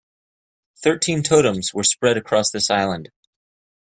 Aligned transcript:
Thirteen 0.81 1.21
totems 1.21 1.75
were 1.75 1.83
spread 1.83 2.17
across 2.17 2.49
this 2.49 2.71
island. 2.71 3.11